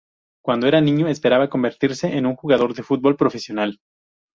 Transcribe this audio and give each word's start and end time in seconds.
Cuando 0.43 0.65
era 0.65 0.81
niño, 0.81 1.07
esperaba 1.07 1.47
convertirse 1.51 2.17
en 2.17 2.35
jugador 2.35 2.73
de 2.73 2.81
fútbol 2.81 3.15
profesional. 3.15 3.79